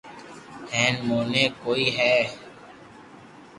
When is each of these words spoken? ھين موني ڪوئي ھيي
ھين 0.73 0.93
موني 1.07 1.43
ڪوئي 1.61 1.87
ھيي 1.97 2.19